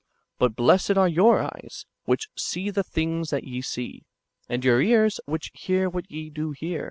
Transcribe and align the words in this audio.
But 0.39 0.55
blessed 0.55 0.97
are 0.97 1.07
your 1.07 1.43
eyes, 1.43 1.85
which 2.05 2.27
see 2.35 2.71
the 2.71 2.83
things 2.83 3.29
that 3.29 3.43
ye 3.43 3.61
see; 3.61 4.01
and 4.49 4.65
your 4.65 4.81
ears, 4.81 5.19
which 5.27 5.51
hear 5.53 5.91
what 5.91 6.09
ye 6.09 6.31
do 6.31 6.53
hear." 6.53 6.79